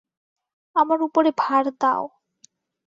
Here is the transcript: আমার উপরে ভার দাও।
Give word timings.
আমার 0.75 0.99
উপরে 1.01 1.29
ভার 1.37 1.65
দাও। 1.81 2.03